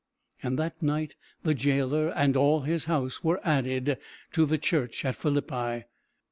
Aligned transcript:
And 0.41 0.57
that 0.57 0.81
night 0.81 1.13
the 1.43 1.53
jailer 1.53 2.09
and 2.09 2.35
all 2.35 2.61
his 2.61 2.85
house 2.85 3.23
were 3.23 3.39
added 3.43 3.99
to 4.31 4.47
the 4.47 4.57
church 4.57 5.05
at 5.05 5.15
Philippi. 5.15 5.83